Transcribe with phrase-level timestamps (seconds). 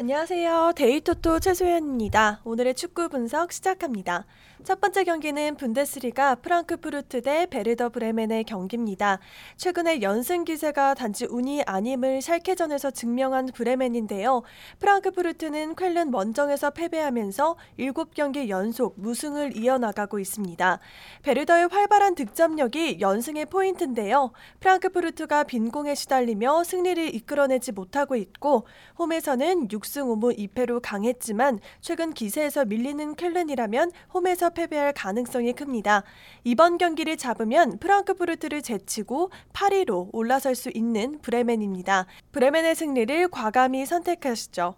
[0.00, 0.72] 안녕하세요.
[0.76, 2.40] 데이토토 최소연입니다.
[2.44, 4.24] 오늘의 축구 분석 시작합니다.
[4.64, 9.18] 첫 번째 경기는 분데스리가 프랑크푸르트 대 베르더 브레멘의 경기입니다.
[9.56, 14.42] 최근에 연승 기세가 단지 운이 아님을 샬케전에서 증명한 브레멘인데요.
[14.78, 20.78] 프랑크푸르트는 쾰른 원정에서 패배하면서 7경기 연속 무승을 이어나가고 있습니다.
[21.22, 24.32] 베르더의 활발한 득점력이 연승의 포인트인데요.
[24.60, 28.66] 프랑크푸르트가 빈공에 시달리며 승리를 이끌어내지 못하고 있고
[28.98, 36.04] 홈에서는 6 6승 5무 2패로 강했지만 최근 기세에서 밀리는 켈른이라면 홈에서 패배할 가능성이 큽니다.
[36.44, 42.06] 이번 경기를 잡으면 프랑크푸르트를 제치고 8위로 올라설 수 있는 브레멘입니다.
[42.32, 44.74] 브레멘의 승리를 과감히 선택하시죠.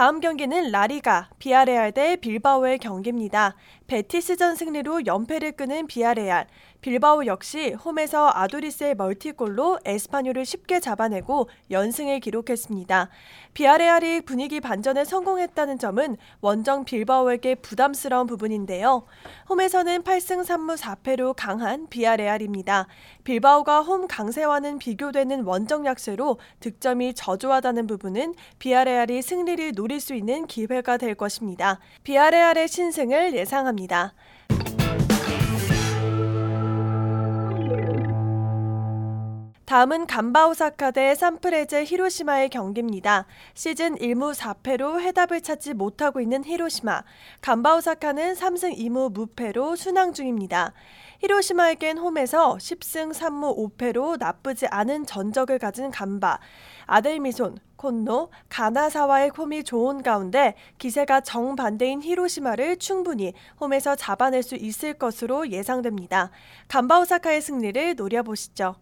[0.00, 3.54] 다음 경기는 라리가 비아레알 대 빌바오의 경기입니다.
[3.86, 6.46] 베티스전 승리로 연패를 끊은 비아레알.
[6.80, 13.10] 빌바오 역시 홈에서 아두리스의 multi-goal로 에스파뇰을 쉽게 잡아내고 연승을 기록했습니다.
[13.52, 19.04] 비아레알이 분위기 반전에 성공했다는 점은 원정 빌바오에게 부담스러운 부분인데요.
[19.50, 22.86] 홈에서는 8승 3무 4패로 강한 비아레알입니다.
[23.24, 30.96] 빌바오가 홈 강세와는 비교되는 원정 약세로 득점이 저조하다는 부분은 비아레알이 승리를 노릴 수 있는 기회가
[30.98, 31.80] 될 것입니다.
[32.04, 34.14] 비아레알의 신승을 예상합니다.
[39.70, 43.26] 다음은 간바오사카 대 산프레제 히로시마의 경기입니다.
[43.54, 47.04] 시즌 1무 4패로 해답을 찾지 못하고 있는 히로시마.
[47.40, 50.72] 간바오사카는 3승 2무 무패로 순항 중입니다.
[51.20, 56.40] 히로시마에겐 홈에서 10승 3무 5패로 나쁘지 않은 전적을 가진 간바.
[56.86, 65.48] 아델미손, 콘노, 가나사와의 홈이 좋은 가운데 기세가 정반대인 히로시마를 충분히 홈에서 잡아낼 수 있을 것으로
[65.48, 66.32] 예상됩니다.
[66.66, 68.74] 간바오사카의 승리를 노려보시죠.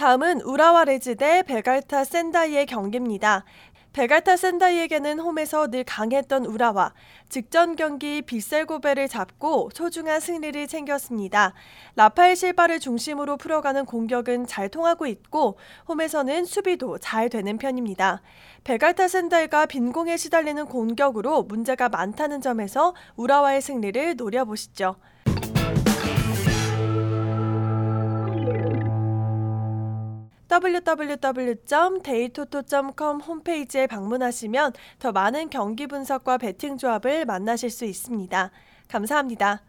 [0.00, 3.44] 다음은 우라와 레즈 대 베갈타 센다이의 경기입니다.
[3.92, 6.94] 베갈타 센다이에게는 홈에서 늘 강했던 우라와
[7.28, 11.52] 직전 경기 빗셀고베를 잡고 소중한 승리를 챙겼습니다.
[11.96, 18.22] 라파엘 실바를 중심으로 풀어가는 공격은 잘 통하고 있고 홈에서는 수비도 잘 되는 편입니다.
[18.64, 24.96] 베갈타 센다이가 빈공에 시달리는 공격으로 문제가 많다는 점에서 우라와의 승리를 노려보시죠.
[30.50, 38.50] www.데이토토.com 홈페이지에 방문하시면 더 많은 경기 분석과 베팅 조합을 만나실 수 있습니다.
[38.88, 39.62] 감사합니다.